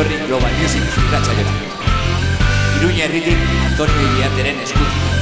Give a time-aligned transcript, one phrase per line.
[0.00, 1.52] etorri Global Music irratxaiora.
[2.80, 3.36] Iruña herritik
[3.68, 5.19] Antonio Iriarteren eskutik.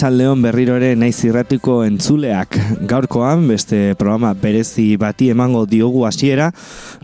[0.00, 2.56] Arratxaldeon berriro ere naiz irratiko entzuleak.
[2.88, 6.46] Gaurkoan beste programa berezi bati emango diogu hasiera.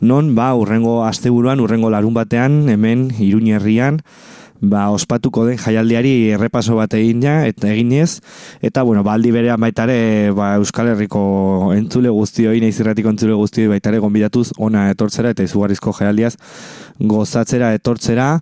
[0.01, 4.01] Non ba urrengo asteburuan urrengo larun batean hemen Iruñerrian
[4.63, 8.23] ba ospatuko den jaialdiari errepaso bat egin ja eta eginez.
[8.65, 13.37] Eta bueno baldi ba, berean baita ere ba Euskal Herriko entzule guztioi naiz irratiko entzule
[13.37, 16.39] guztioi baita ere gonbidatuz ona etortzera eta izugarrizko jaialdiaz
[16.97, 18.39] gozatzera etortzera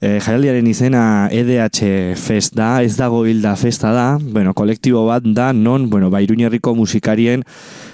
[0.00, 5.50] E, jaialdiaren izena EDH Fest da, ez dago hilda festa da, bueno, kolektibo bat da,
[5.52, 7.44] non, bueno, bairuñerriko musikarien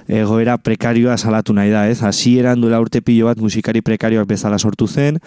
[0.07, 1.99] egoera prekarioa salatu nahi da, ez?
[2.07, 5.19] Hasieran duela urte pilo bat musikari prekarioak bezala sortu zen,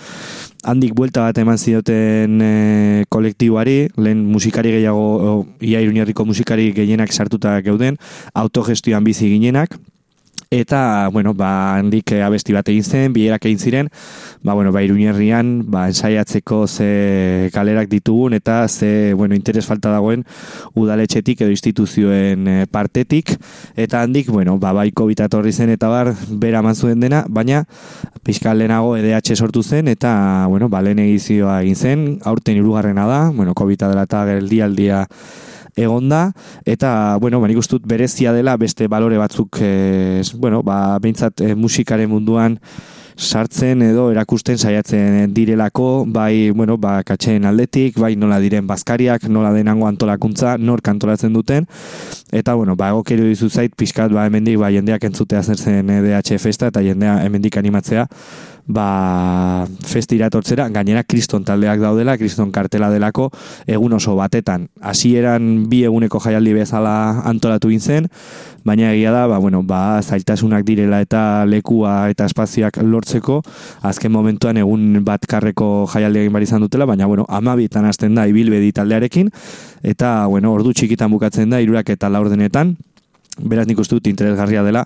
[0.63, 7.11] handik buelta bat eman zioten e, kolektiboari, lehen musikari gehiago, o, ia iruñerriko musikari gehienak
[7.11, 8.00] sartuta geuden,
[8.31, 9.75] autogestioan bizi ginenak,
[10.52, 13.90] eta, bueno, ba, handik eh, abesti bat egin zen, bilerak egin ziren,
[14.42, 20.24] ba, bueno, ba, iruñerrian, ba, ensaiatzeko ze kalerak ditugun, eta ze, bueno, interes falta dagoen
[20.74, 23.36] udaletxetik edo instituzioen eh, partetik,
[23.78, 27.66] eta handik, bueno, ba, baiko bitatorri zen, eta bar, bera zuen dena, baina,
[28.23, 33.29] pixka lehenago EDH sortu zen, eta, bueno, ba, lehen egizioa egin zen, aurten irugarrena da,
[33.29, 35.06] bueno, COVID dela eta geldialdia
[35.76, 36.32] egonda
[36.66, 42.10] eta bueno, ba ustut berezia dela beste balore batzuk eh, bueno, ba beintzat eh, musikaren
[42.10, 42.60] munduan
[43.20, 49.52] sartzen edo erakusten saiatzen direlako, bai, bueno, ba, katxeen aldetik, bai, nola diren bazkariak, nola
[49.54, 51.68] denango antolakuntza, nor kantolatzen duten,
[52.32, 56.40] eta, bueno, ba, egokero dizu zait, pixkat, ba, hemendik, ba, jendeak entzutea zer zen DH
[56.40, 58.08] Festa, eta jendea hemendik animatzea,
[58.70, 63.30] ba, festi iratortzera, gainera kriston taldeak daudela, kriston kartela delako,
[63.68, 64.68] egun oso batetan.
[64.80, 66.94] Hasieran bi eguneko jaialdi bezala
[67.28, 68.08] antolatu zen,
[68.64, 73.42] baina egia da, ba, bueno, ba, zailtasunak direla eta lekua eta espazioak lortzeko,
[73.82, 78.72] azken momentuan egun bat karreko jaialdi egin izan dutela, baina, bueno, amabitan hasten da ibilbedi
[78.72, 79.32] taldearekin,
[79.82, 82.78] eta, bueno, ordu txikitan bukatzen da, irurak eta laurdenetan,
[83.40, 84.86] beraz nik uste dut interesgarria dela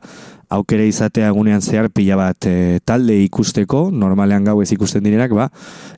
[0.54, 5.48] aukere izatea egunean zehar pila bat e, talde ikusteko, normalean gau ez ikusten direnak, ba,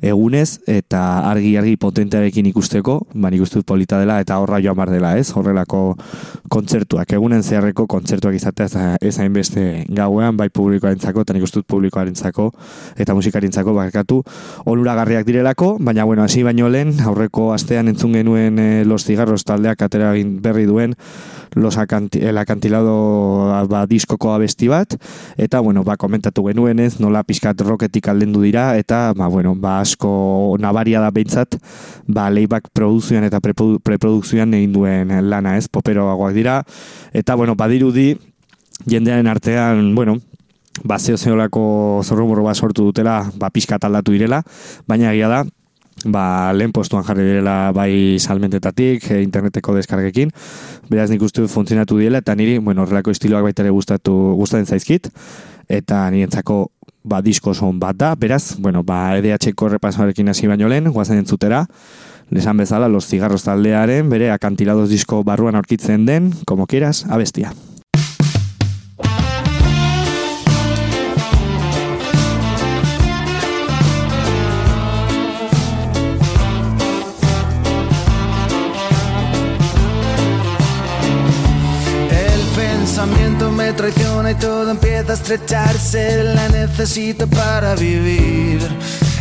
[0.05, 5.15] egunez eta argi-argi potentearekin ikusteko, ba, nik uste polita dela eta horra joan bar dela,
[5.19, 5.27] ez?
[5.35, 5.81] Horrelako
[6.51, 12.15] kontzertuak, egunen zeharreko kontzertuak izatea ez hainbeste gauean, bai publikoaren zako, eta nik uste publikoaren
[12.15, 12.51] zako,
[12.97, 14.21] eta musikaren zako, bakatu,
[14.65, 19.81] onuragarriak direlako, baina, bueno, hasi baino lehen, aurreko astean entzun genuen e, los cigarros taldeak
[19.81, 20.95] atera berri duen,
[21.55, 24.93] los acanti, el acantilado ba, diskoko abesti bat,
[25.41, 30.55] eta, bueno, ba, komentatu genuenez, nola pixkat roketik aldendu dira, eta, ba, bueno, ba, asko
[30.61, 31.57] nabaria da behintzat,
[32.05, 36.61] ba, leibak produzioan eta preprodukzioan egin duen lana, ez, poperoagoak dira,
[37.13, 38.13] eta, bueno, badirudi,
[38.85, 40.19] jendearen artean, bueno,
[40.83, 44.43] ba, zeo zeolako zorromoro bat sortu dutela, ba, pixkat aldatu direla,
[44.85, 45.45] baina egia da,
[46.03, 50.31] ba, lehen postuan jarri direla bai salmentetatik, e, interneteko deskargekin,
[50.89, 55.09] beraz nik uste funtzionatu diela, eta niri, bueno, horrelako estiloak baita ere gustatu, gustatzen zaizkit,
[55.69, 56.59] eta nirentzako
[57.05, 61.65] ba, disko son bat da, beraz, bueno, ba, EDH-ko repasoarekin hasi baino lehen, guazen entzutera,
[62.29, 67.53] lesan bezala, los cigarros taldearen, bere, akantilados disko barruan aurkitzen den, como quieras, abestia.
[84.29, 86.23] Y todo empieza a estrecharse.
[86.23, 88.59] La necesito para vivir.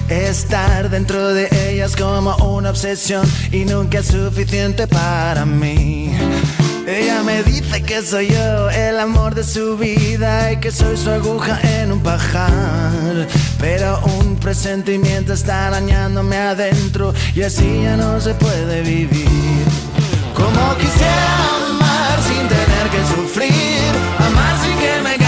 [0.09, 6.13] Estar dentro de ellas como una obsesión y nunca es suficiente para mí.
[6.87, 11.11] Ella me dice que soy yo el amor de su vida y que soy su
[11.11, 13.27] aguja en un pajar.
[13.59, 19.65] Pero un presentimiento está dañándome adentro y así ya no se puede vivir.
[20.35, 21.94] Como quisiera amar
[22.95, 25.24] que sufrir, amar sin que me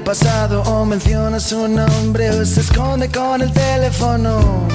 [0.00, 4.68] pasado o menciona su nombre o se esconde con el teléfono.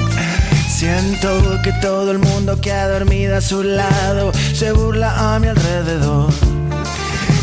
[0.68, 1.28] Siento
[1.62, 6.30] que todo el mundo que ha dormido a su lado se burla a mi alrededor.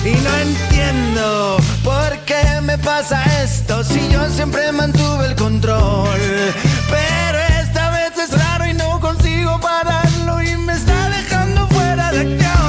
[0.06, 6.20] Y no entiendo por qué me pasa esto si yo siempre mantuve el control.
[6.90, 12.20] Pero esta vez es raro y no consigo pararlo y me está dejando fuera de
[12.20, 12.63] acción.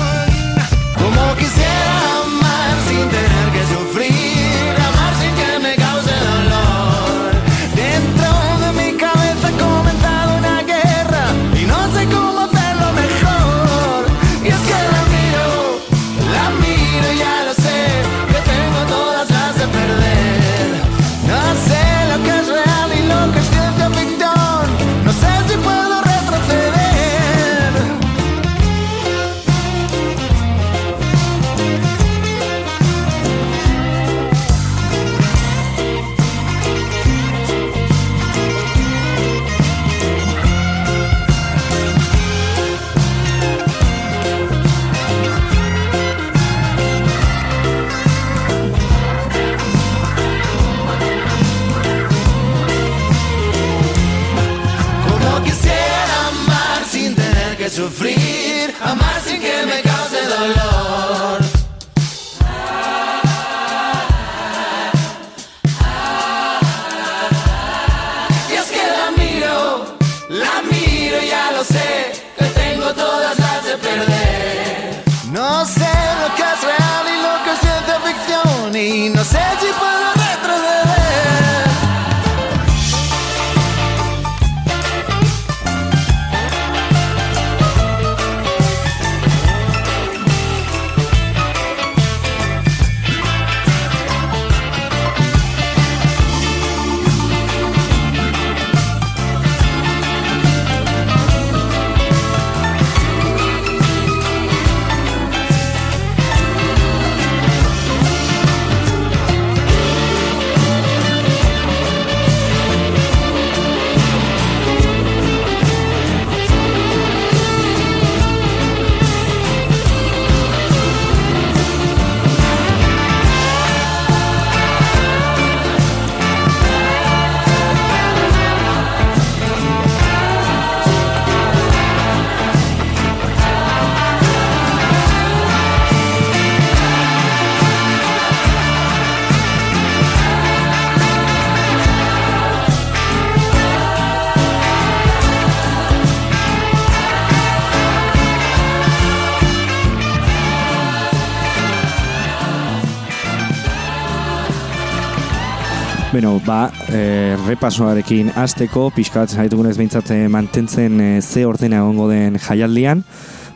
[156.14, 162.06] Beno, ba, e, repasoarekin azteko, pixka bat zaitugunez behintzat eh, mantentzen e, ze ordena egongo
[162.06, 163.02] den jaialdian,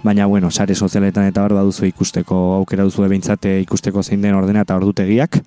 [0.02, 4.66] baina, bueno, sare sozialetan eta hor baduzu ikusteko, aukera duzu behintzat ikusteko zein den ordena
[4.66, 5.38] eta ordutegiak.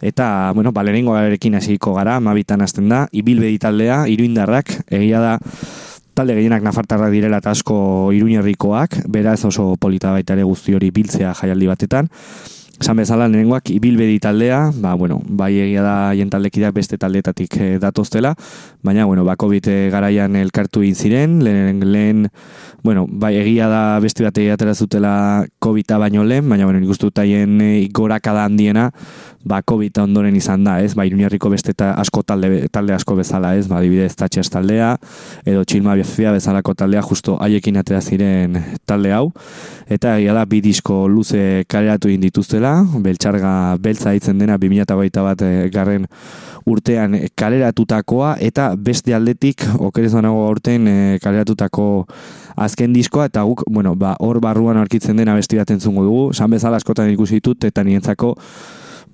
[0.00, 5.38] Eta, bueno, balerengo garekin hasiko gara, mabitan hasten da, ibilbedi taldea, iruindarrak, egia da,
[6.16, 11.36] talde gehienak nafartarrak direla eta asko iruñerrikoak, beraz oso polita baita ere guzti hori biltzea
[11.36, 12.14] jaialdi batetan.
[12.76, 17.68] Esan bezala, lehenengoak ibilbedi taldea, ba, bueno, bai egia da jen taldekideak beste taldetatik e,
[17.80, 18.34] datoztela,
[18.84, 22.26] baina, bueno, ba, COVID eh, garaian elkartu egin ziren, lehen, lehen,
[22.84, 27.08] bueno, bai egia da beste bat egia zutela COVID-a baino lehen, baina, bueno, nik uste
[27.08, 28.90] dut aien e, gorakada handiena,
[29.46, 33.54] ba, COVID ondoren izan da, ez, ba, iruñarriko beste eta asko talde, talde asko bezala,
[33.56, 34.96] ez, ba, dibidez tatxas taldea,
[35.46, 39.30] edo txilma biafia bezalako taldea, justo haiekin atera ziren talde hau,
[39.86, 42.74] eta egia da, bi disko luze kaleratu egin dituztela,
[43.04, 46.08] beltxarga beltza ditzen dena, 2008 bat e, garren
[46.66, 51.86] urtean kaleratutakoa, eta beste aldetik, okerez banago aurten e, kaleratutako
[52.66, 56.50] azken diskoa, eta guk, bueno, ba, hor barruan arkitzen dena besti bat entzungo dugu, san
[56.50, 58.34] bezala askotan ikusi ditut, eta nientzako,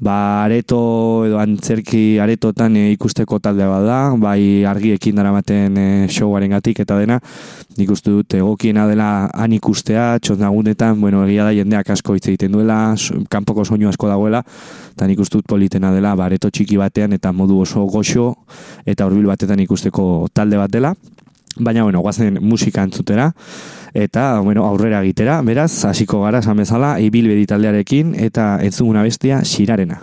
[0.02, 6.82] ba, areto edo antzerki aretotan e, ikusteko talde bada, bai argiekin daramaten e, showaren gatik
[6.82, 7.20] eta dena,
[7.78, 12.58] nik uste dut egokiena dela han ikustea, txotnagunetan, bueno, egia da jendeak asko hitz egiten
[12.58, 12.80] duela,
[13.30, 14.42] kanpoko soinu asko dagoela,
[14.96, 18.32] eta nik uste dut politena dela, ba, areto txiki batean eta modu oso goxo
[18.84, 20.96] eta horbil batetan ikusteko talde bat dela.
[21.58, 23.32] Baina, bueno, guazen musika entzutera
[23.92, 30.00] eta bueno, aurrera egitera, beraz, hasiko gara esan bezala, ibilbedi taldearekin eta entzuguna bestia xirarena.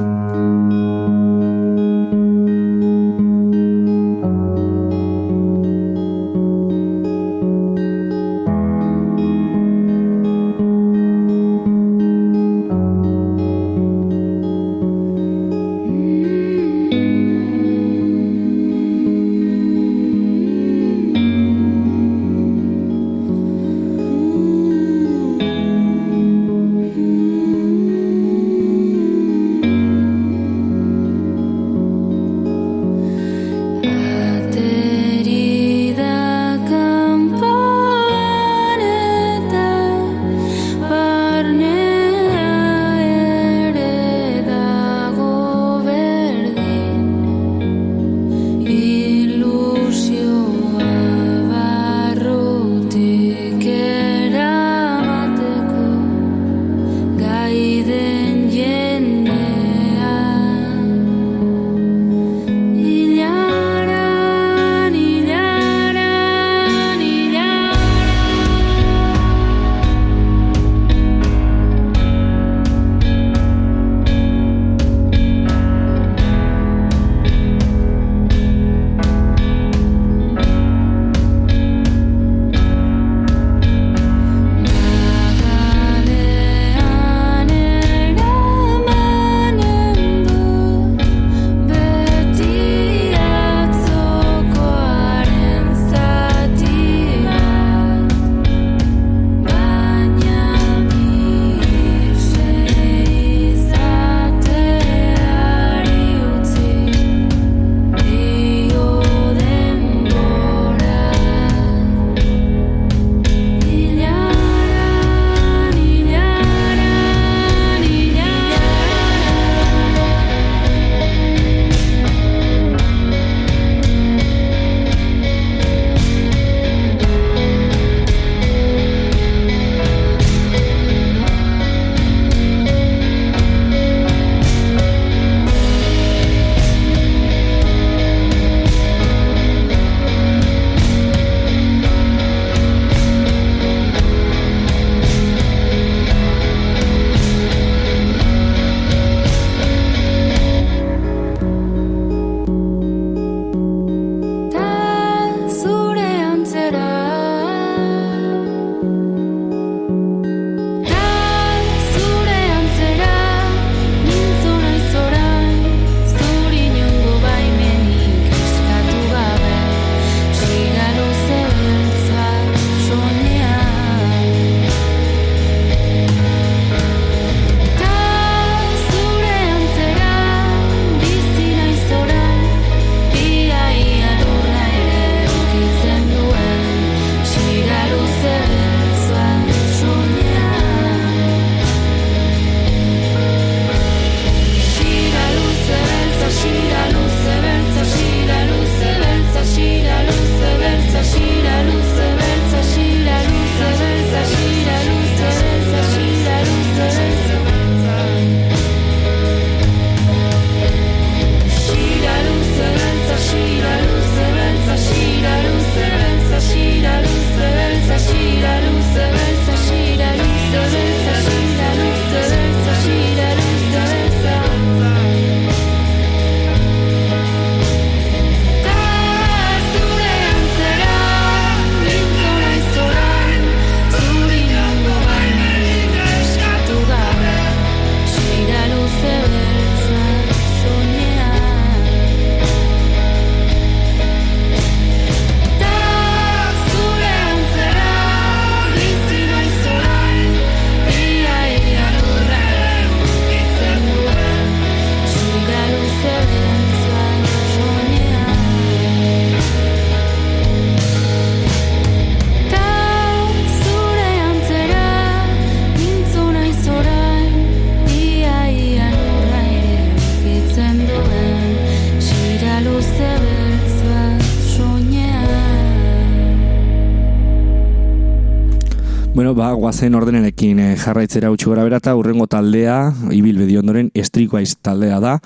[279.50, 285.18] Ba, guazen ordenenekin eh, jarraitzera utxu gara berata, urrengo taldea, ibil ondoren, estrikoaiz taldea da.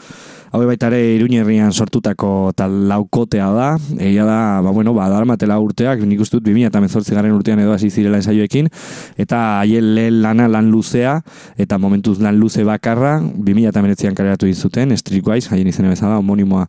[0.54, 3.68] Hau baita ere Iruñerrian sortutako tal laukotea da.
[3.98, 7.90] Egia da, ba bueno, ba darmatela urteak, nik uste dut 2018 garen urtean edo hasi
[7.90, 8.70] zirela ensaioekin
[9.18, 11.16] eta haien lehen lana lan luzea
[11.58, 16.68] eta momentuz lan luze bakarra 2019an kaleratu dizuten Streetwise, haien izena bezala homonimoa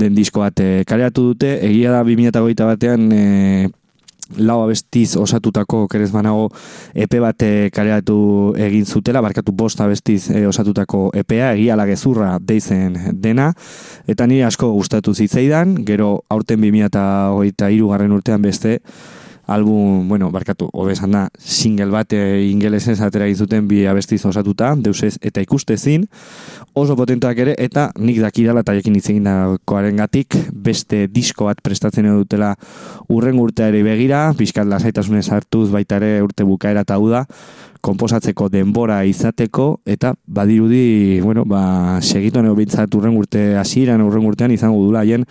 [0.00, 1.58] den disko bat eh, kaleratu dute.
[1.68, 3.68] Egia da 2021 batean e,
[4.38, 6.48] lau abestiz osatutako kerez banago
[6.94, 8.18] epe bat kareatu
[8.58, 13.52] egin zutela, barkatu bost abestiz e, osatutako epea, egia gezurra deizen dena,
[14.06, 18.80] eta nire asko gustatu zitzaidan, gero aurten 2008 garren urtean beste,
[19.50, 25.16] album, bueno, barkatu, hobesan da, single bat e, ingelesez atera zuten bi abestiz osatuta, deusez
[25.20, 26.06] eta ikustezin,
[26.78, 29.26] oso potentoak ere, eta nik dakidala eta jekin itzegin
[29.98, 32.54] gatik, beste disko bat prestatzen dutela
[33.08, 37.24] urren urteare begira, pixkat lasaitasunez hartuz baita ere urte bukaera eta da,
[37.80, 44.84] komposatzeko denbora izateko, eta badirudi, bueno, ba, segitu bintzat urren urte hasieran urren urtean izango
[44.84, 45.26] dula, haien,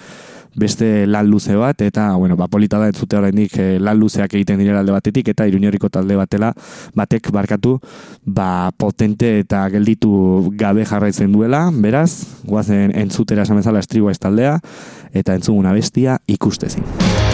[0.56, 4.60] beste lan luze bat, eta, bueno, ba, polita da entzute oraindik e, lan luzeak egiten
[4.60, 6.54] direla alde batetik, eta iruñoriko talde batela,
[6.98, 7.78] batek barkatu,
[8.26, 14.60] ba, potente eta gelditu gabe jarraitzen duela, beraz, guazen entzutera esamezala estrigua ez taldea,
[15.14, 17.29] eta entzuguna bestia ikustezin.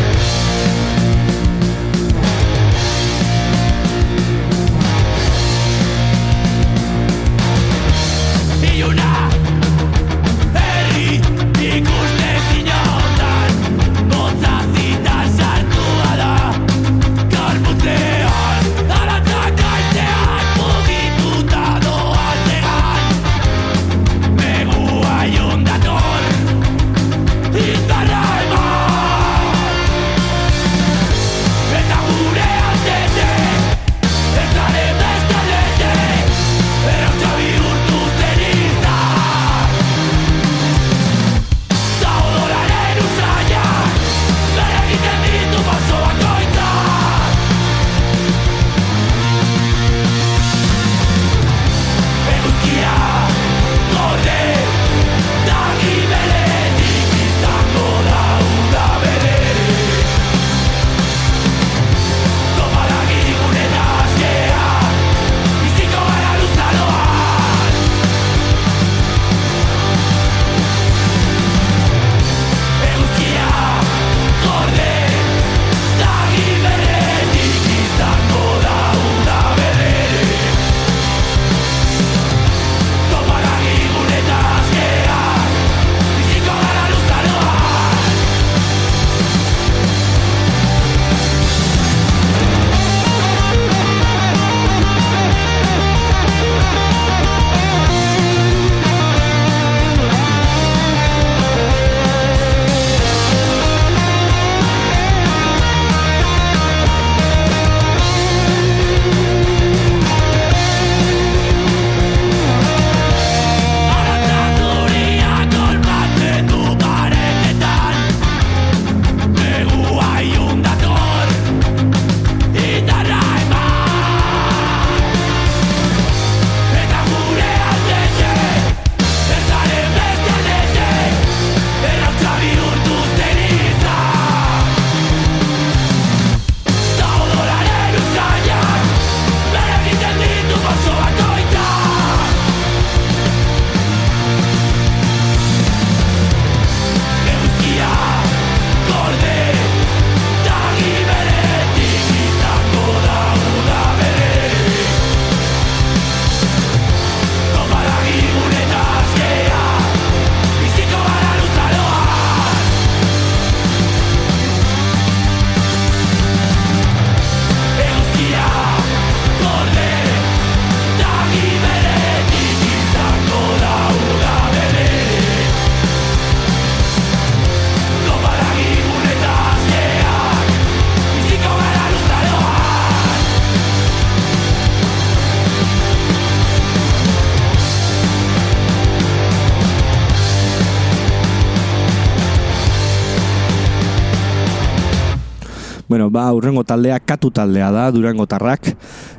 [196.46, 198.70] Urrengo taldea katu taldea da, durango tarrak.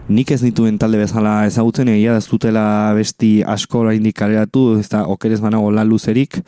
[0.06, 5.02] Nik ez dituen talde bezala ezagutzen, egia da zutela besti asko oraindik kaleratu, ez da
[5.10, 6.38] okerez banago lan luzerik,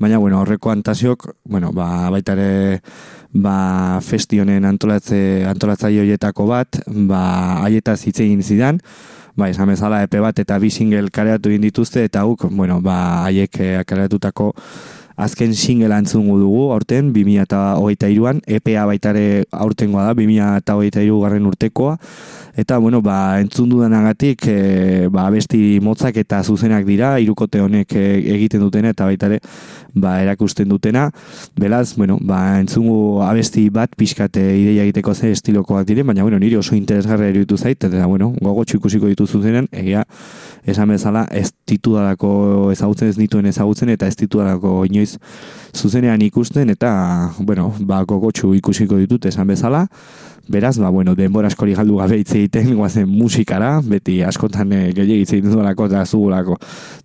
[0.00, 2.80] baina, bueno, horreko antasiok, bueno, ba, baita ere
[3.32, 7.20] ba, festionen antolatze, antolatzaile horietako bat, ba,
[7.66, 8.80] aietaz hitz egin zidan,
[9.36, 13.60] ba, esan bezala epe bat eta bi single kareatu dituzte, eta guk, bueno, ba, haiek
[13.60, 14.54] eh, kareatutako
[15.16, 21.98] azken single antzungu dugu, aurten, 2008an, EPA baitare aurtengoa da, 2008 garren urtekoa,
[22.54, 28.02] Eta, bueno, ba, entzun dudanagatik, e, ba, besti motzak eta zuzenak dira, irukote honek e,
[28.34, 29.38] egiten dutena eta baita ere,
[29.96, 31.06] ba, erakusten dutena.
[31.56, 36.60] Belaz, bueno, ba, entzungu abesti bat pixkate ideia egiteko ze estilokoak dire, baina, bueno, niri
[36.60, 40.04] oso interesgarra eruditu zait, eta, bueno, gogo ikusiko ditu zuzenen, egia,
[40.66, 45.16] esan bezala, ez titudalako ezagutzen ez nituen ezagutzen, eta ez titudalako inoiz
[45.74, 49.88] zuzenean ikusten, eta, bueno, ba, gogo ikusiko ditut esan bezala,
[50.48, 55.36] Beraz, ba, bueno, denbora askori galdu gabe hitz egiten, guazen musikara, beti askotan e, gehiagitz
[55.36, 56.58] egiten dudalako eta zugulako.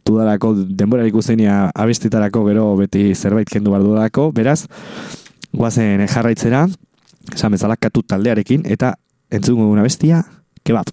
[0.08, 4.32] Tudalako denbora ikustenia abestitarako gero beti zerbait kendu bar dudalako.
[4.34, 4.64] Beraz,
[5.54, 6.66] guazen jarraitzera,
[7.34, 8.96] esan bezala katu taldearekin, eta
[9.30, 10.24] entzungo duna bestia,
[10.66, 10.90] kebab.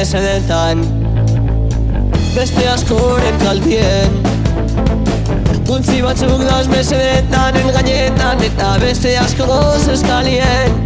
[0.00, 0.80] Mesedetan
[2.32, 4.14] Beste askoren kaltien
[5.70, 10.80] Utzi batzuk dauz mesedetan engainetan Eta beste asko goz eskalien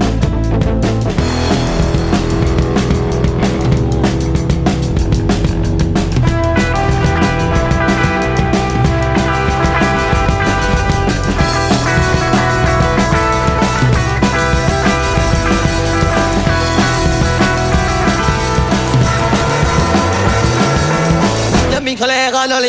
[22.45, 22.61] gero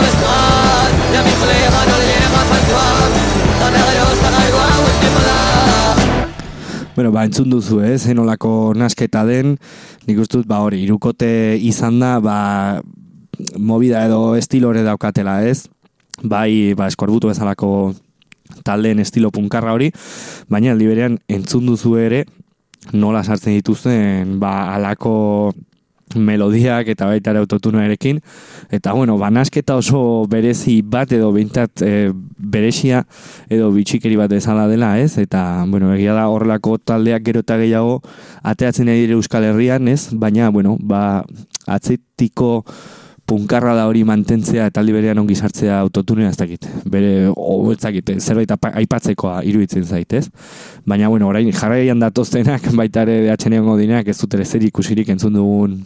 [0.00, 3.12] besmat Y a mi colega no le llega pa'l kebab
[3.60, 4.66] La negro está gaigua o
[6.96, 8.08] Bueno, ba, entzun duzu, ez, eh?
[8.08, 9.58] zenolako nasketa den,
[10.06, 12.82] nik ustut, ba, hori, irukote izan da, ba,
[13.56, 15.68] movida edo estilore daukatela, ez?
[16.20, 17.94] Bai, ba, eskorbutu bezalako
[18.66, 19.92] taldeen estilo punkarra hori,
[20.50, 22.26] baina aldi berean entzun duzu ere,
[22.92, 25.54] nola sartzen dituzten, ba, alako
[26.16, 28.20] melodiak eta baita ere autotunarekin
[28.70, 33.04] eta bueno, banasketa oso berezi bat edo bintat e, beresia
[33.50, 35.18] edo bitxikeri bat ezala dela, ez?
[35.18, 38.00] Eta, bueno, egia da horrelako taldeak gero eta gehiago
[38.42, 40.08] ateatzen dire Euskal Herrian, ez?
[40.12, 41.22] Baina, bueno, ba,
[41.66, 42.64] atzetiko
[43.30, 46.66] punkarra da hori mantentzea eta aldi berean ongi sartzea autotune ez dakit.
[46.90, 50.26] Bere, o, ez dakit, zerbait aipatzekoa iruditzen zaitez.
[50.86, 55.80] Baina, bueno, orain jarraian datoztenak baita ere dehatxenean godinak ez dut zer ikusirik entzun dugun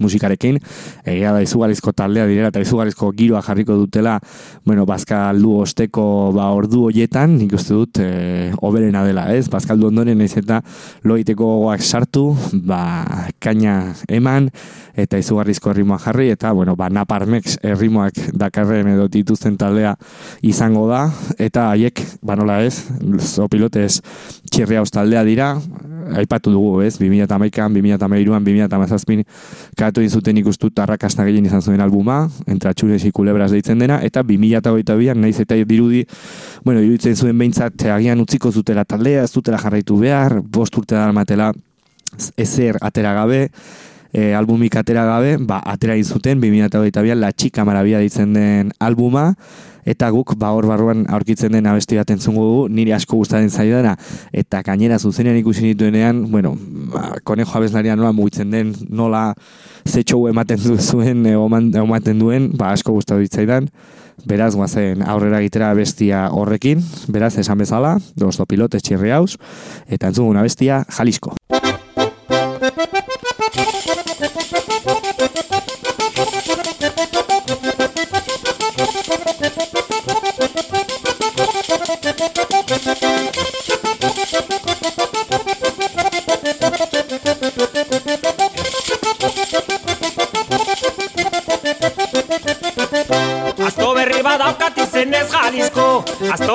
[0.00, 0.58] musikarekin,
[1.04, 4.18] egia da izugarrizko taldea direla eta izugarrizko giroa jarriko dutela,
[4.66, 6.04] bueno, bazkaldu osteko
[6.36, 9.46] ba, ordu hoietan, nik uste dut, e, oberena dela, ez?
[9.52, 10.60] Bazkaldu ondoren ez eta
[11.04, 12.26] loiteko gogoak sartu,
[12.68, 12.80] ba,
[13.42, 14.50] kaina eman,
[14.98, 19.94] eta izugarrizko errimoa jarri, eta, bueno, ba, naparmex errimoak dakarren edo dituzten taldea
[20.42, 21.06] izango da,
[21.38, 22.88] eta haiek, ba, nola ez,
[23.22, 24.00] zo pilotez
[24.50, 25.52] txirria taldea dira,
[26.16, 26.96] aipatu dugu, ez?
[27.00, 29.24] 2008an, 2008an, 2008an,
[29.76, 35.20] katu zuten ikustut arrakasta gehien izan zuen albuma, entra txures ikulebras deitzen dena, eta 2008an,
[35.20, 36.04] naiz eta dirudi,
[36.64, 41.10] bueno, iruditzen zuen behintzat, agian utziko zutela taldea, ez zutela jarraitu behar, bost urte da
[41.12, 41.52] matela
[42.36, 43.48] ezer atera gabe,
[44.12, 49.32] e, albumik atera gabe, ba, atera izuten, 2008an, la txika marabia ditzen den albuma,
[49.88, 53.94] eta guk ba hor barruan aurkitzen den abesti bat entzungo dugu, niri asko gustatzen zaidana
[54.36, 56.54] eta gainera zuzenean ikusi dituenean, bueno,
[56.92, 59.32] ba, konejo abeslaria nola mugitzen den, nola
[59.88, 63.70] zetxo ematen du zuen, ematen duen, ba asko gustatu ditzaidan.
[64.28, 69.36] Beraz, guazen aurrera gitera bestia horrekin, beraz, esan bezala, dozto pilote txirri hauz,
[69.86, 71.36] eta entzuguna bestia, Jalisco.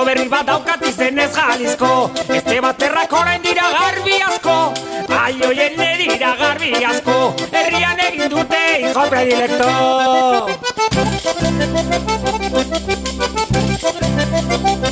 [0.04, 4.74] Berri bat daukat izenez Jalisco Este baterrak orain dira garbi asko.
[5.08, 7.36] Ai dira garbi asko.
[7.52, 9.70] Herrian egin dute hijo predilecto.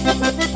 [0.01, 0.50] Oparitu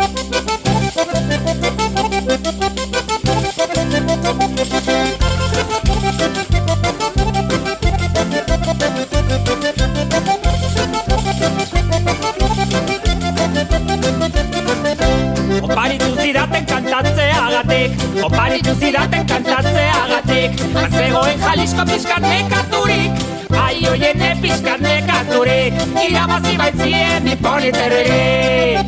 [20.45, 23.11] kantatzeagatik Atzegoen jalisko pizkat nekaturik
[23.57, 25.73] Ai oien pizkat nekaturik
[26.09, 28.85] Irabazi baitzien ipoliterrerik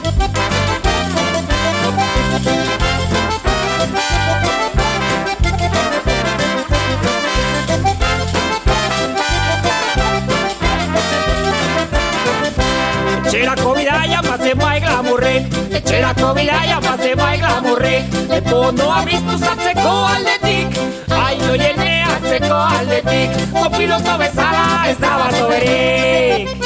[0.00, 0.59] Etxerako
[14.00, 20.78] bidaia pase bai glamurrik Etxerako bidaia pase bai glamurrik Lepo ondoa biztu zatzeko aldetik.
[21.10, 21.84] Ai oien
[22.14, 23.38] atzeko aldetik.
[23.52, 26.60] Kopiloto bezala ez da bat oberik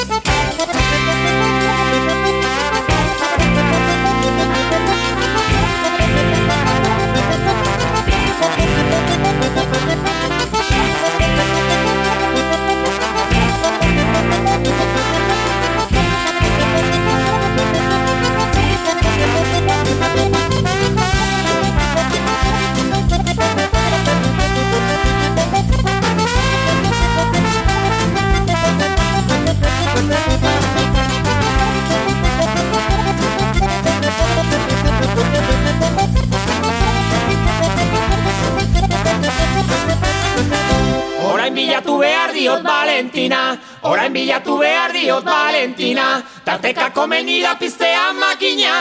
[41.25, 46.23] Orain bilatu behar diot Valentina Orain bilatu behar diot Valentina.
[46.45, 48.75] Tarteka komeni da piztea makina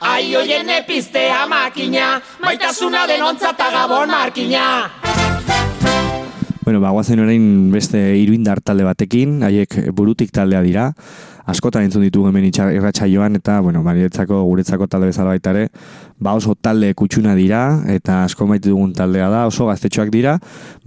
[0.00, 2.20] Ai oien piztea makina.
[2.40, 4.90] Maitasuna denontza eta gabon markina.
[6.62, 10.90] Bueno, ba, guazen orain beste iruindar talde batekin, haiek burutik taldea dira,
[11.48, 15.68] askotan entzun ditugu hemen irratsaioan eta, bueno, mariretzako, guretzako talde bezala baita ere,
[16.20, 20.36] ba oso talde kutsuna dira, eta asko maite dugun taldea da, oso gaztetxoak dira,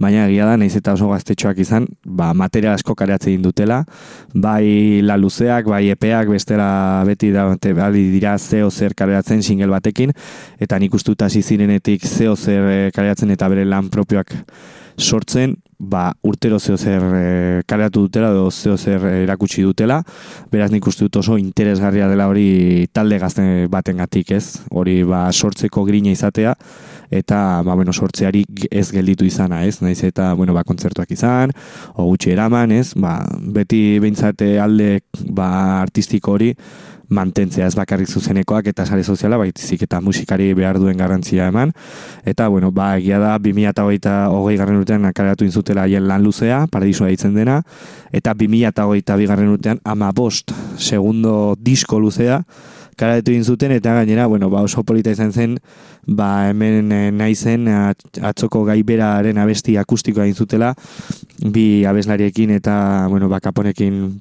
[0.02, 3.82] baina egia da, naiz eta oso gaztetxoak izan, ba, materia asko kareatze egin dutela,
[4.34, 6.68] bai la luzeak, bai epeak, bestera
[7.08, 7.48] beti da,
[7.78, 10.14] bali dira zeo zer kareatzen single batekin,
[10.62, 14.34] eta nik hasi zirenetik zeo zer eh, kareatzen eta bere lan propioak
[14.98, 19.98] sortzen, ba, urtero zeo zer e, kareatu dutela edo zeo zer erakutsi dutela,
[20.52, 25.84] beraz nik uste dut oso interesgarria dela hori talde gazte batengatik ez, hori ba, sortzeko
[25.88, 26.54] grina izatea,
[27.10, 29.80] eta ba, bueno, sortzeari ez gelditu izana, ez?
[29.82, 31.52] Naiz eta bueno, ba, kontzertuak izan,
[31.96, 32.92] o gutxi eraman, ez?
[32.94, 35.02] Ba, beti behintzate alde
[35.34, 36.54] ba, artistiko hori
[37.12, 41.72] mantentzea ez bakarrik zuzenekoak eta sare soziala baizik eta musikari behar duen garrantzia eman.
[42.24, 47.34] Eta bueno ba egia da 2020 garren urtean kaleratu inzutela haien lan luzea paradisua deitzen
[47.34, 47.62] dena.
[48.12, 52.42] Eta 2022 garren urtean ama bost segundo disko luzea
[52.96, 53.72] kaleratu egin zuten.
[53.72, 55.58] Eta gainera bueno ba oso polita izan zen
[56.06, 60.74] ba hemen eh, naizen at- atzoko gaiberaren abesti akustikoa egin zutela
[61.44, 64.20] bi abeslariekin eta bueno ba kaponekin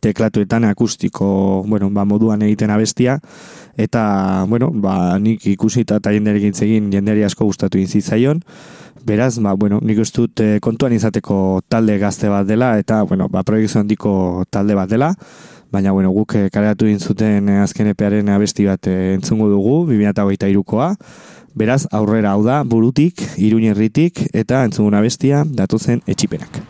[0.00, 3.18] teklatuetan akustiko, bueno, ba, moduan egiten abestia,
[3.76, 8.42] eta, bueno, ba, nik ikusita eta jenderekin egin jenderi asko gustatu egin zitzaion,
[9.06, 13.28] beraz, ba, bueno, nik uste dut eh, kontuan izateko talde gazte bat dela, eta, bueno,
[13.28, 15.14] ba, proiektu handiko talde bat dela,
[15.72, 20.92] baina, bueno, guk eh, kaleratu egin zuten eh, azken epearen abesti bat entzungo dugu, 2008koa,
[21.54, 26.62] beraz, aurrera hau da, burutik, iruñerritik, eta entzungun abestia, datozen etxipenak.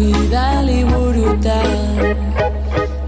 [0.00, 2.16] Gidali burutan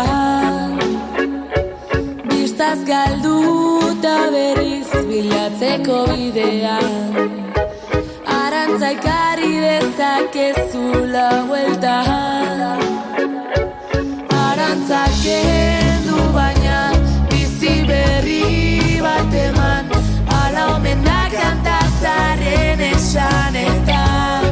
[2.29, 7.13] Bistaz galduta berriz bilatzeko bidean
[8.39, 12.46] Arantzaikari dezakezula hueltan
[23.07, 24.43] esanetan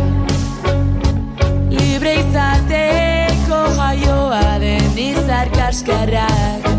[1.75, 6.69] Libre izateko jaioa den izar kaskarrak.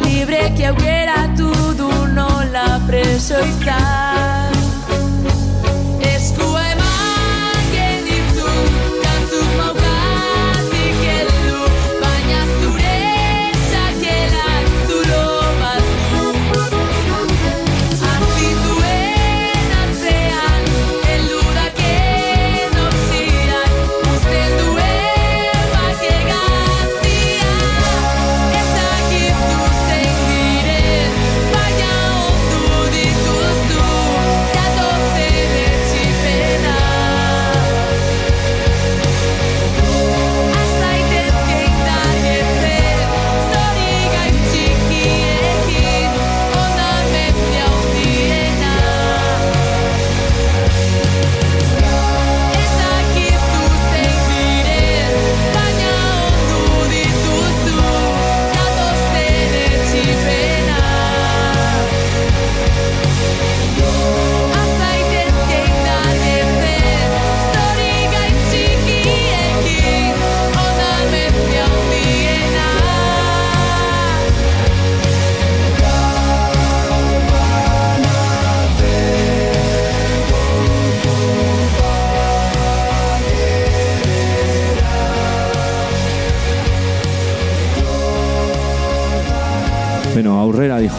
[0.00, 4.49] Libreki aukeratu du nola preso izan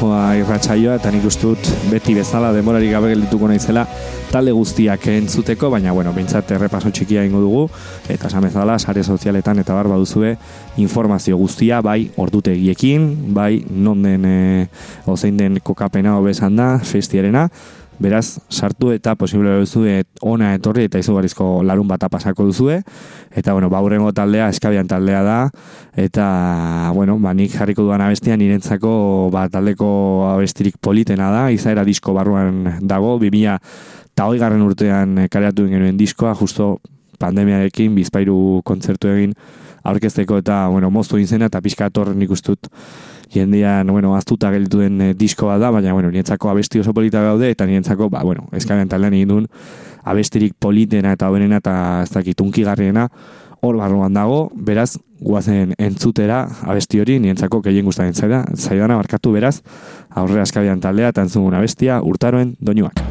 [0.02, 3.84] dijoa irratsaioa eta nik uste dut beti bezala denborarik gabe geldituko naizela
[4.32, 7.68] talde guztiak entzuteko, baina bueno, behintzat errepaso txikia ingo dugu
[8.10, 10.32] eta esan bezala sare sozialetan eta bar baduzue
[10.82, 14.68] informazio guztia bai ordutegiekin, bai non den e,
[15.06, 17.50] ozein den kokapena hobesan da, festiarena,
[18.02, 22.80] Beraz, sartu eta posible duzue ona etorri eta izugarrizko larun bata pasako duzue.
[23.30, 25.36] Eta, bueno, baurrengo taldea, eskabian taldea da.
[25.94, 26.26] Eta,
[26.96, 29.92] bueno, ba, nik jarriko duan abestia nirentzako ba, taldeko
[30.32, 31.44] abestirik politena da.
[31.54, 33.60] Izaera disko barruan dago, 2000
[34.12, 36.80] eta hoi garren urtean kareatu genuen diskoa, justo
[37.22, 39.38] pandemiarekin bizpairu kontzertu egin
[39.86, 42.66] aurkezteko eta, bueno, moztu izena eta pixka ator nik ustut
[43.32, 47.52] jendean, bueno, aztuta gelditu den eh, diskoa da, baina, bueno, nientzako abesti oso polita gaude,
[47.52, 49.48] eta nientzako, ba, bueno, eskabean taldean egin duen
[50.04, 53.08] abestirik politena eta hoberena eta ez dakit unkigarriena,
[53.62, 59.60] hor barruan dago, beraz, guazen entzutera abesti hori, nientzako gehien guztaren zaida, zaidana barkatu beraz,
[60.10, 63.06] aurre askabian taldea, eta entzugun abestia, urtaroen doinuak.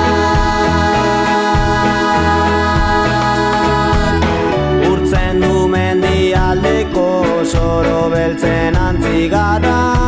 [4.91, 7.07] Urtzen du mendialdeko
[7.53, 9.98] soro beltzen antzigarra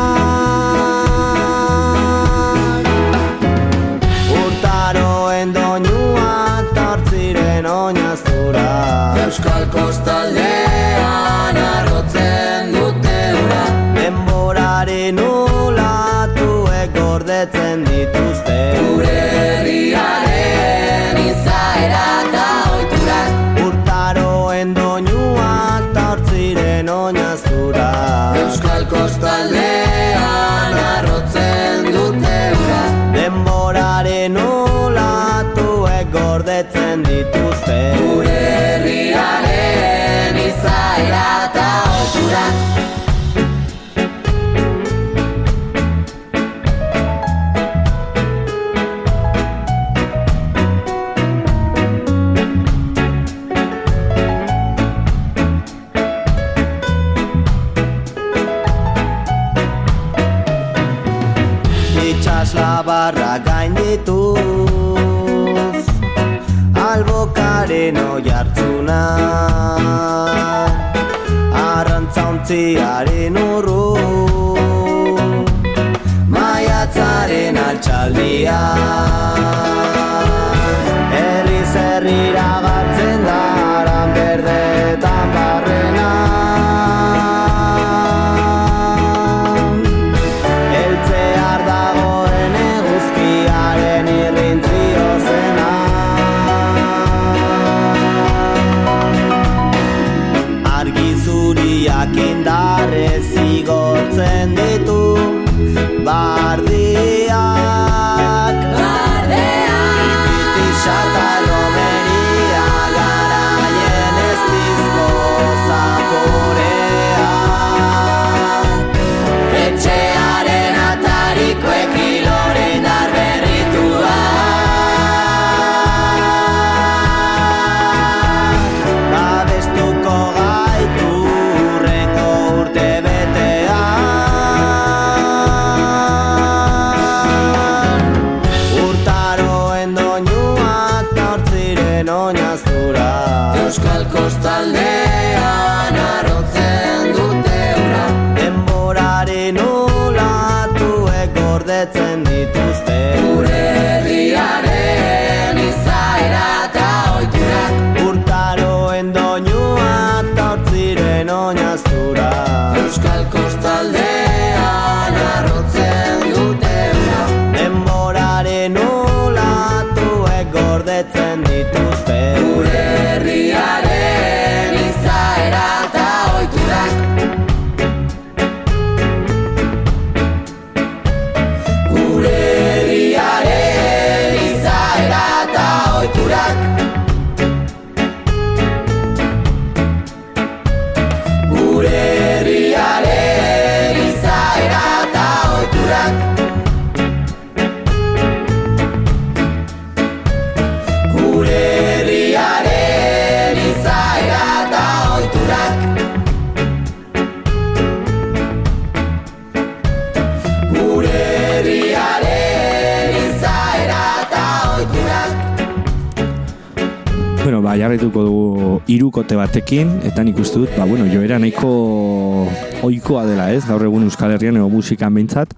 [219.12, 222.47] dugu irukote batekin, eta nik uste dut, ba, bueno, joera nahiko
[222.84, 223.66] oikoa dela, ez?
[223.68, 225.53] Gaur egun Euskal Herrian ego musikan behintzat,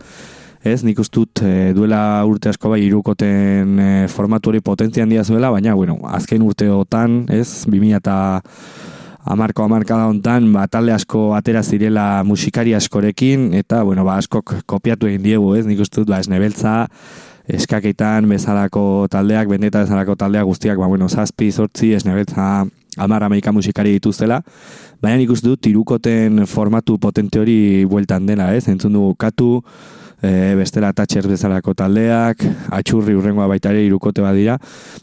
[0.63, 0.83] ez?
[0.83, 5.51] Nik uste dut e, duela urte asko bai irukoten e, formatu hori potentzia handia zuela,
[5.51, 7.65] baina, bueno, azken urteotan, ez?
[7.67, 8.17] 2000 eta
[9.23, 15.07] amarko amarkada hontan, ba, talde asko atera zirela musikari askorekin, eta, bueno, ba, askok kopiatu
[15.07, 15.67] egin diegu, ez?
[15.69, 16.87] Nik uste dut, ba, esnebeltza,
[17.53, 22.63] eskaketan bezalako taldeak, bendeta bezalako taldeak guztiak, ba, bueno, zazpi, zortzi, esnebeltza,
[22.97, 24.41] amar amaika musikari dituztela,
[25.01, 28.67] baina nik dut irukoten formatu potente hori bueltan dela, ez?
[28.67, 29.61] Entzun dugu katu,
[30.23, 34.57] e, bestela Thatcher bezalako taldeak, atxurri urrengoa baita ere irukote badira.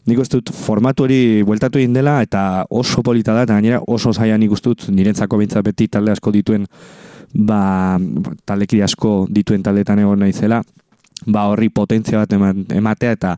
[0.08, 4.38] Nik dut formatu hori bueltatu egin dela eta oso polita da, eta gainera oso zaila
[4.38, 6.66] nik dut nirentzako behintzat beti talde asko dituen
[7.34, 7.98] ba,
[8.46, 10.62] taldekide asko dituen taldetan egon naizela,
[11.26, 13.36] ba horri potentzia bat ematea eta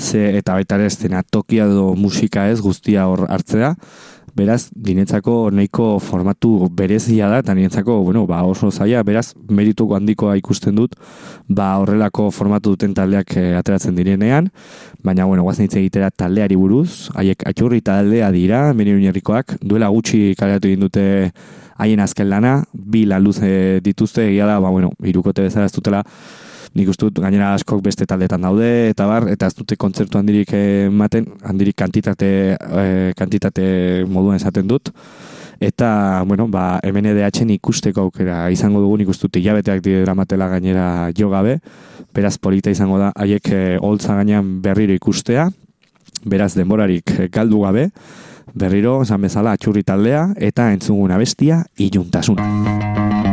[0.00, 3.74] ze eta baita ere estena tokia edo musika ez guztia hor hartzea.
[4.34, 10.36] Beraz, niretzako nahiko formatu berezia da, eta niretzako, bueno, ba oso zaila, beraz, merituko handikoa
[10.38, 10.94] ikusten dut,
[11.48, 14.52] ba horrelako formatu duten taldeak eh, ateratzen direnean,
[15.02, 20.36] baina, bueno, guazen hitz egitera taldeari buruz, haiek atxurri taldea dira, meni oinerrikoak, duela gutxi
[20.38, 21.06] kaleratu egin dute
[21.80, 26.04] haien azken lana, bi lan luze dituzte, egia da, ba, bueno, irukote bezala ez dutela,
[26.74, 30.52] nik uste dut gainera askok beste taldetan daude eta bar eta ez dute kontzertu handirik
[30.54, 33.66] ematen handirik kantitate eh, kantitate
[34.08, 34.92] moduan esaten dut.
[35.60, 41.28] Eta bueno ba MNDH-en ikusteko aukera izango dugu nik uste dut hilabeteak dramatela gainera jo
[41.30, 41.58] gabe.
[42.14, 45.50] Beraz polita izango da haiek eh, holtza gainean berriro ikustea.
[46.24, 47.90] Beraz denborarik eh, galdu gabe.
[48.54, 53.29] Berriro esan bezala atxurri taldea eta entzuguna bestia iluntasuna.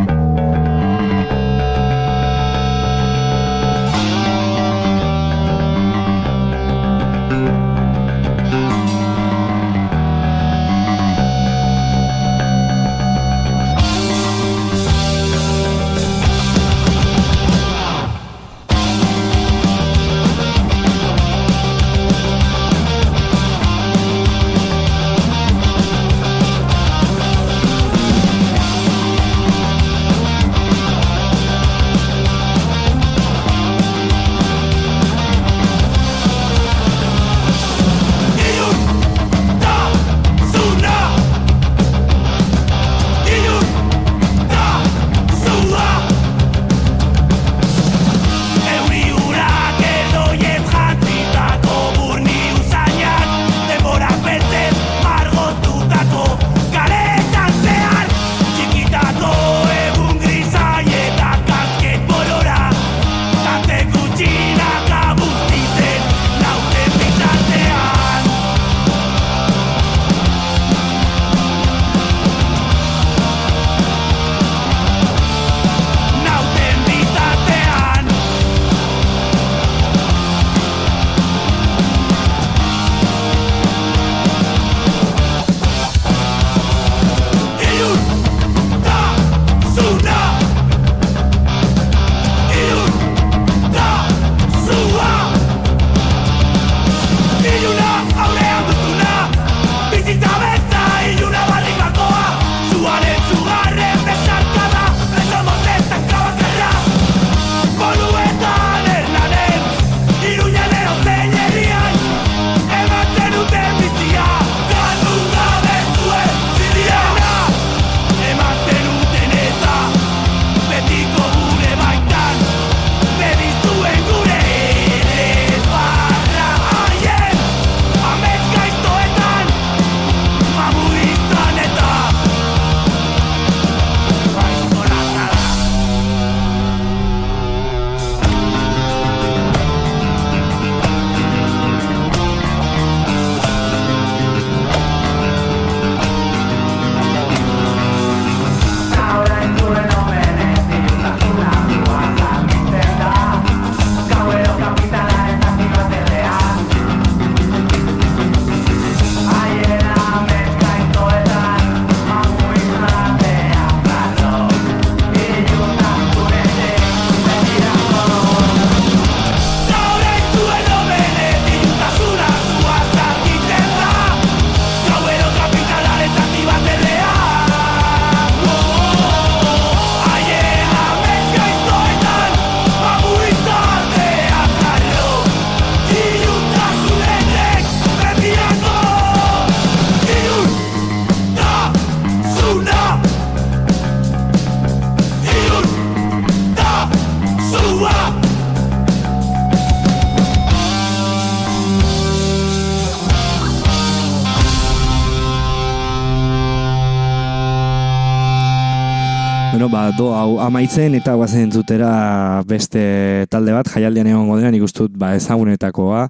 [209.98, 214.64] Bueno, ba, do hau amaitzen eta guazen entzutera beste talde bat, jaialdian egongo dena, nik
[214.64, 216.10] ustut ba, ezagunetakoa,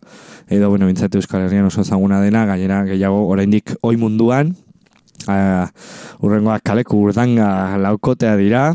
[0.49, 4.55] edo, bueno, bintzate Euskal Herrian oso ezaguna dena, gainera gehiago oraindik oi munduan,
[5.27, 5.67] uh,
[6.21, 8.73] urrengoak kaleku urdanga laukotea dira,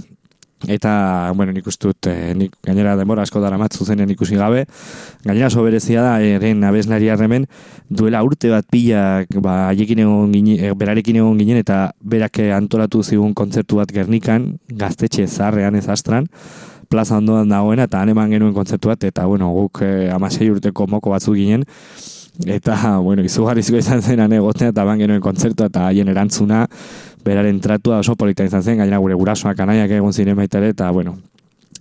[0.69, 4.67] eta, bueno, nik ustut, eh, nik gainera denbora asko dara zenen ikusi gabe,
[5.25, 7.47] gainera soberezia da, eren abeslari harremen,
[7.89, 12.53] duela urte bat pila, ba, haiekin egon ginen, eh, berarekin egon ginen, eta berak eh,
[12.53, 16.29] antolatu zigun kontzertu bat gernikan, gaztetxe zarrean ez astran,
[16.93, 20.87] plaza ondoan dagoena, eta han eman genuen kontzertu bat, eta, bueno, guk eh, amasei urteko
[20.87, 21.65] moko batzu ginen,
[22.47, 26.67] eta, bueno, izugarrizko izan zenan egotea, eta ban genuen kontzertua, eta haien erantzuna,
[27.25, 30.91] beraren tratua oso polita izan zen, gainera gure gurasoak anaiak egon ziren baita ere, eta,
[30.91, 31.17] bueno,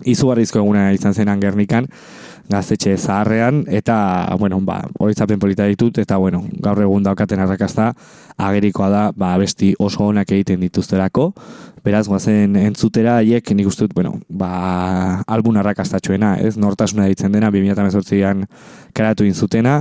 [0.05, 1.87] izugarrizko eguna izan zenan gernikan,
[2.49, 7.91] gaztetxe zaharrean, eta, bueno, ba, horitzapen polita ditut, eta, bueno, gaur egun daukaten arrakazta,
[8.37, 11.31] agerikoa da, ba, besti oso onak egiten dituzterako,
[11.83, 17.49] beraz, guazen entzutera, haiek nik uste dut, bueno, ba, albun arrakastatxoena, ez, nortasuna ditzen dena,
[17.53, 18.45] 2018an
[18.93, 19.79] karatu inzutena,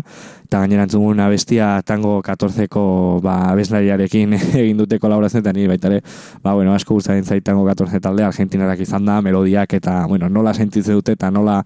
[0.49, 4.33] eta gainera entzugun abestia tango 14ko ba, abeslariarekin
[4.63, 6.01] egin dute kolaborazioa, eta nire baita ere,
[6.43, 10.55] ba, bueno, asko gustatzen zait tango 14 talde, argentinarak izan da, melodiak, eta, bueno, nola
[10.57, 11.61] sentitzen dute, eta nola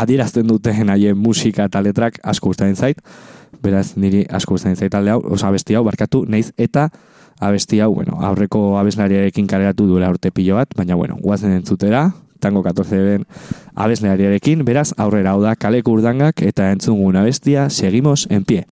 [0.00, 3.00] adierazten duten haien musika eta letrak asko gustatzen zait,
[3.62, 6.88] beraz, niri asko gustatzen zait talde hau, osa abesti hau, barkatu, neiz, eta
[7.40, 12.62] abesti hau, bueno, aurreko abeslariarekin kaleratu duela urte pilo bat, baina, bueno, guazen entzutera, tango
[12.62, 13.26] 14 den
[13.74, 18.64] abeslariarekin, beraz, aurrera hau da kaleko urdangak eta entzungun abestia, seguimos en pie.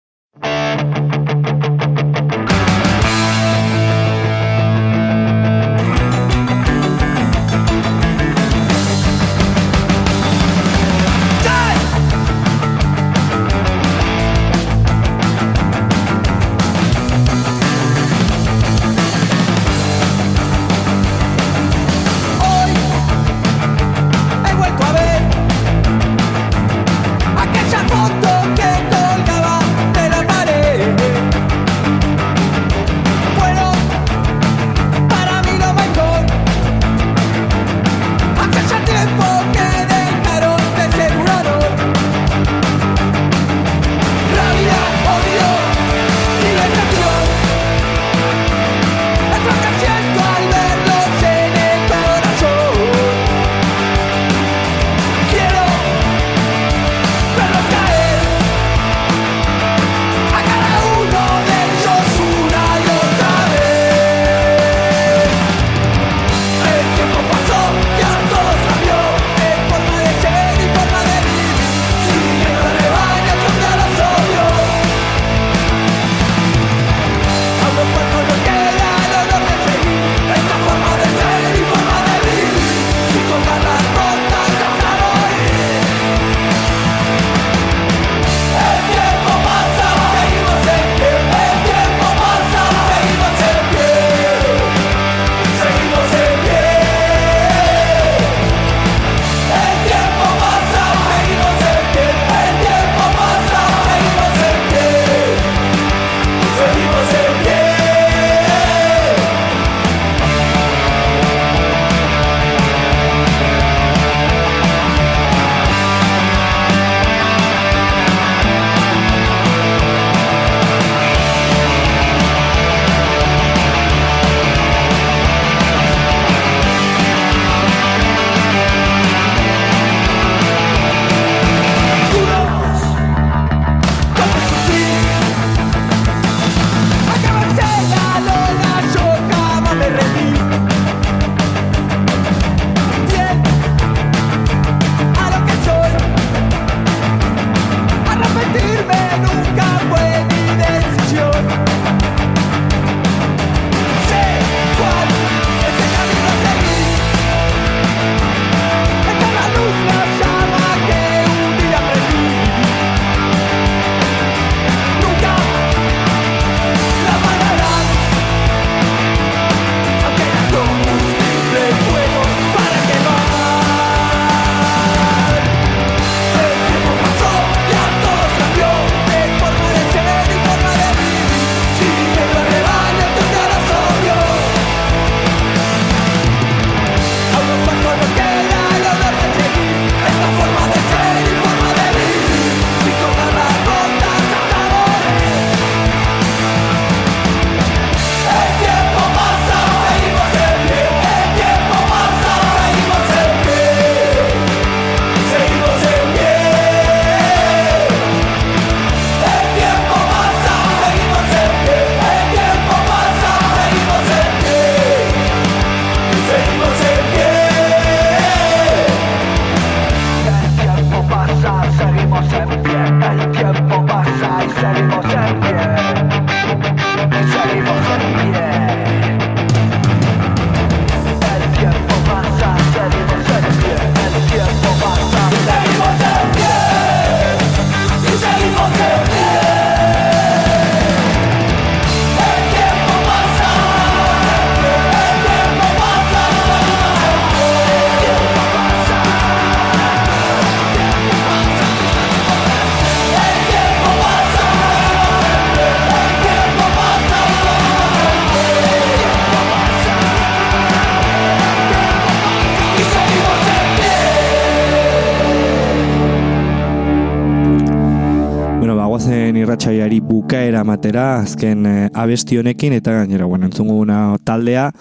[270.65, 274.73] Bukaera matera, azken eh, abesti honekin, eta gainera, bueno, entzungu una taldea,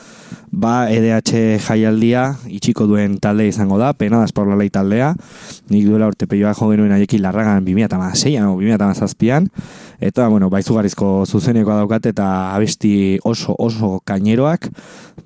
[0.52, 5.14] ba, EDH jaialdia, itxiko duen talde izango da, penadas por la ley taldea,
[5.70, 9.50] nik duela urte peioa jo genuen aiekin larragan 2006an, o 2006an,
[10.04, 14.68] eta, bueno, baizugarizko zuzeneko daukat, eta abesti oso, oso kaineroak,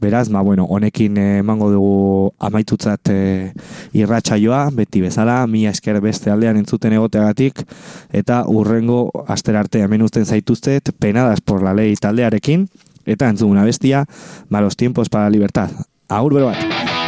[0.02, 3.54] beraz, ba, bueno, honekin emango dugu amaitutzat eh,
[3.98, 7.64] irratsaioa beti bezala, mila esker beste aldean entzuten egoteagatik,
[8.14, 12.70] eta urrengo asterarte hemen uzten zaituztet, penadas por la ley taldearekin,
[13.08, 14.06] eta entzuguna bestia,
[14.50, 15.72] malos tiempos para libertad.
[16.08, 17.07] Agur bero bat!